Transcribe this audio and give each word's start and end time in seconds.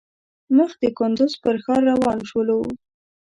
مخ 0.55 0.71
د 0.81 0.83
کندوز 0.97 1.33
پر 1.43 1.55
ښار 1.63 1.81
روان 1.91 2.19
شولو. 2.29 2.59